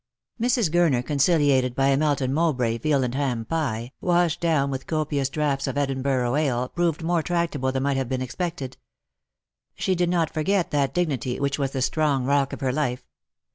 [0.41, 0.71] Mbs.
[0.71, 5.67] Gtjknee, conciliated by a Melton Mowbray veal and ham pie, washed down with copious draughts
[5.67, 8.77] of Edinburgh ale, proved more tractable than might have been expected.
[9.75, 13.05] She did not forget that dignity which was the strong rock of her life.